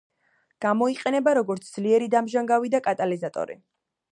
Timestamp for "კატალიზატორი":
2.89-3.59